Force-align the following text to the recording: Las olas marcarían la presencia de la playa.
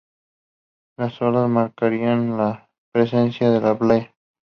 Las 0.97 1.21
olas 1.21 1.47
marcarían 1.47 2.35
la 2.35 2.67
presencia 2.91 3.51
de 3.51 3.61
la 3.61 3.77
playa. 3.77 4.11